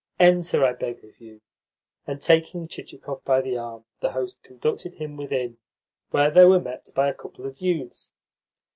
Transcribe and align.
Enter, 0.19 0.65
I 0.65 0.73
beg 0.73 1.03
of 1.03 1.19
you." 1.21 1.41
And, 2.07 2.19
taking 2.19 2.67
Chichikov 2.67 3.23
by 3.23 3.39
the 3.39 3.55
arm, 3.59 3.85
the 3.99 4.13
host 4.13 4.41
conducted 4.41 4.95
him 4.95 5.15
within, 5.15 5.59
where 6.09 6.31
they 6.31 6.45
were 6.45 6.59
met 6.59 6.89
by 6.95 7.07
a 7.07 7.13
couple 7.13 7.45
of 7.45 7.61
youths. 7.61 8.11